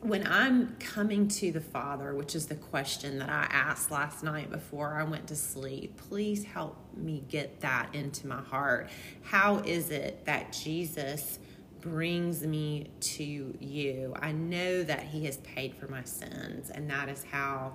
when 0.02 0.28
I'm 0.28 0.76
coming 0.80 1.28
to 1.28 1.52
the 1.52 1.62
Father, 1.62 2.14
which 2.14 2.36
is 2.36 2.48
the 2.48 2.56
question 2.56 3.18
that 3.20 3.30
I 3.30 3.48
asked 3.50 3.90
last 3.90 4.24
night 4.24 4.52
before 4.52 4.96
I 4.96 5.04
went 5.04 5.28
to 5.28 5.36
sleep, 5.36 5.98
please 5.98 6.44
help 6.44 6.78
me 6.96 7.24
get 7.28 7.62
that 7.62 7.96
into 7.96 8.28
my 8.28 8.42
heart. 8.42 8.90
How 9.24 9.58
is 9.60 9.90
it 9.90 10.26
that 10.26 10.54
Jesus 10.54 11.40
brings 11.81 12.46
me 12.46 12.89
to 13.00 13.55
you? 13.60 14.13
I 14.19 14.31
know 14.31 14.84
that 14.84 15.03
He 15.03 15.25
has 15.25 15.38
paid 15.38 15.75
for 15.75 15.88
my 15.88 16.03
sins, 16.03 16.69
and 16.69 16.89
that 16.89 17.10
is 17.10 17.24
how 17.24 17.74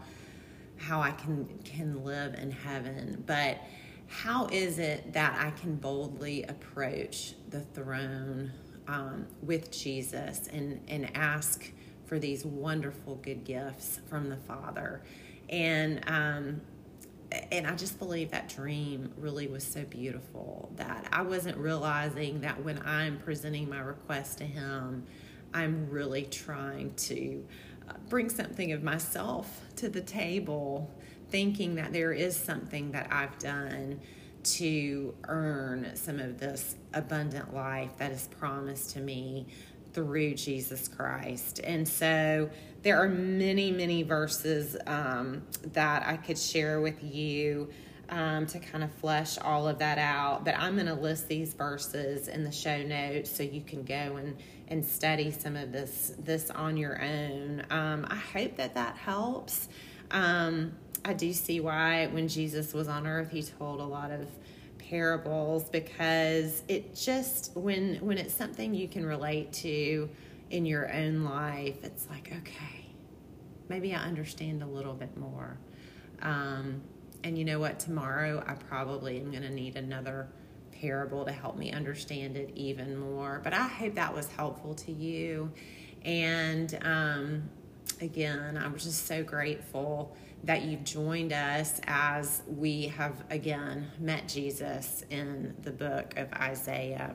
how 0.78 1.00
I 1.00 1.12
can 1.12 1.48
can 1.64 2.04
live 2.04 2.34
in 2.34 2.50
heaven. 2.50 3.22
But 3.26 3.58
how 4.08 4.46
is 4.48 4.78
it 4.78 5.12
that 5.12 5.38
I 5.38 5.50
can 5.58 5.76
boldly 5.76 6.42
approach 6.44 7.34
the 7.50 7.60
throne 7.60 8.52
um, 8.88 9.26
with 9.42 9.70
Jesus 9.70 10.48
and 10.52 10.80
and 10.88 11.14
ask? 11.16 11.72
for 12.12 12.18
these 12.18 12.44
wonderful 12.44 13.14
good 13.22 13.42
gifts 13.42 13.98
from 14.10 14.28
the 14.28 14.36
Father. 14.36 15.00
And 15.48 16.02
um, 16.06 16.60
and 17.50 17.66
I 17.66 17.74
just 17.74 17.98
believe 17.98 18.30
that 18.30 18.48
dream 18.48 19.12
really 19.16 19.46
was 19.46 19.64
so 19.64 19.84
beautiful 19.84 20.72
that 20.76 21.06
I 21.12 21.22
wasn't 21.22 21.56
realizing 21.56 22.40
that 22.40 22.62
when 22.62 22.80
I'm 22.84 23.18
presenting 23.18 23.68
my 23.68 23.80
request 23.80 24.38
to 24.38 24.44
Him, 24.44 25.06
I'm 25.54 25.88
really 25.90 26.24
trying 26.24 26.94
to 26.94 27.44
uh, 27.88 27.92
bring 28.08 28.28
something 28.28 28.72
of 28.72 28.82
myself 28.82 29.60
to 29.76 29.88
the 29.88 30.00
table, 30.00 30.90
thinking 31.30 31.74
that 31.76 31.92
there 31.92 32.12
is 32.12 32.36
something 32.36 32.92
that 32.92 33.12
I've 33.12 33.38
done 33.38 34.00
to 34.42 35.14
earn 35.28 35.94
some 35.94 36.18
of 36.18 36.38
this 36.38 36.76
abundant 36.94 37.54
life 37.54 37.90
that 37.98 38.10
is 38.10 38.28
promised 38.38 38.90
to 38.90 39.00
me 39.00 39.46
through 39.92 40.34
Jesus 40.34 40.88
Christ. 40.88 41.60
And 41.62 41.86
so 41.86 42.50
there 42.82 43.00
are 43.02 43.08
many, 43.08 43.70
many 43.70 44.02
verses 44.02 44.76
um, 44.86 45.42
that 45.72 46.06
I 46.06 46.16
could 46.16 46.38
share 46.38 46.80
with 46.80 47.02
you 47.02 47.68
um, 48.08 48.46
to 48.46 48.58
kind 48.58 48.84
of 48.84 48.92
flesh 48.94 49.38
all 49.38 49.68
of 49.68 49.78
that 49.78 49.98
out. 49.98 50.44
But 50.44 50.56
I'm 50.58 50.74
going 50.74 50.86
to 50.86 50.94
list 50.94 51.28
these 51.28 51.54
verses 51.54 52.28
in 52.28 52.44
the 52.44 52.52
show 52.52 52.82
notes 52.82 53.30
so 53.30 53.42
you 53.42 53.62
can 53.62 53.84
go 53.84 54.16
and, 54.16 54.36
and 54.68 54.84
study 54.84 55.30
some 55.30 55.56
of 55.56 55.72
this 55.72 56.14
this 56.18 56.50
on 56.50 56.76
your 56.76 57.00
own. 57.00 57.64
Um, 57.70 58.06
I 58.08 58.16
hope 58.16 58.56
that 58.56 58.74
that 58.74 58.96
helps. 58.96 59.68
Um, 60.10 60.72
I 61.04 61.14
do 61.14 61.32
see 61.32 61.60
why 61.60 62.06
when 62.06 62.28
Jesus 62.28 62.74
was 62.74 62.88
on 62.88 63.06
earth, 63.06 63.30
he 63.30 63.42
told 63.42 63.80
a 63.80 63.84
lot 63.84 64.10
of 64.10 64.26
parables 64.78 65.64
because 65.70 66.62
it 66.68 66.94
just 66.94 67.56
when 67.56 67.96
when 67.96 68.18
it's 68.18 68.34
something 68.34 68.74
you 68.74 68.88
can 68.88 69.06
relate 69.06 69.52
to 69.52 70.08
in 70.52 70.66
your 70.66 70.92
own 70.92 71.24
life 71.24 71.82
it's 71.82 72.06
like 72.08 72.30
okay 72.38 72.82
maybe 73.68 73.94
i 73.94 73.98
understand 73.98 74.62
a 74.62 74.66
little 74.66 74.92
bit 74.92 75.16
more. 75.16 75.56
Um, 76.20 76.82
and 77.24 77.38
you 77.38 77.44
know 77.44 77.58
what? 77.58 77.80
Tomorrow 77.80 78.44
i 78.46 78.54
probably 78.54 79.18
am 79.18 79.30
going 79.30 79.42
to 79.42 79.50
need 79.50 79.76
another 79.76 80.28
parable 80.72 81.24
to 81.24 81.32
help 81.32 81.56
me 81.56 81.72
understand 81.72 82.36
it 82.36 82.50
even 82.54 82.96
more. 82.96 83.40
But 83.42 83.54
i 83.54 83.66
hope 83.66 83.94
that 83.94 84.14
was 84.14 84.28
helpful 84.28 84.74
to 84.74 84.92
you. 84.92 85.50
And 86.04 86.78
um, 86.82 87.48
again 88.00 88.56
i 88.56 88.68
was 88.68 88.84
just 88.84 89.06
so 89.06 89.22
grateful 89.22 90.16
that 90.44 90.62
you've 90.62 90.84
joined 90.84 91.32
us 91.32 91.80
as 91.86 92.42
we 92.46 92.88
have 92.88 93.24
again 93.30 93.90
met 94.00 94.28
Jesus 94.28 95.04
in 95.08 95.54
the 95.62 95.70
book 95.70 96.14
of 96.16 96.32
Isaiah. 96.34 97.14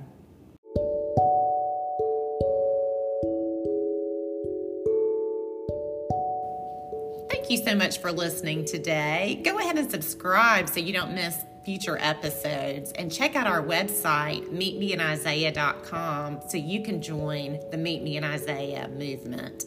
You 7.58 7.66
so 7.66 7.76
much 7.76 8.00
for 8.00 8.12
listening 8.12 8.66
today. 8.66 9.42
Go 9.44 9.60
ahead 9.60 9.78
and 9.78 9.90
subscribe 9.90 10.70
so 10.70 10.80
you 10.80 10.94
don't 10.94 11.14
miss 11.14 11.38
future 11.66 11.98
episodes 12.00 12.92
and 12.94 13.12
check 13.12 13.36
out 13.36 13.48
our 13.48 13.62
website 13.62 14.48
meetmeinisaiah.com 14.50 16.40
so 16.48 16.58
you 16.58 16.82
can 16.82 17.02
join 17.02 17.60
the 17.72 17.78
Meet 17.78 18.04
Me 18.04 18.18
in 18.18 18.24
Isaiah 18.24 18.88
movement. 18.90 19.66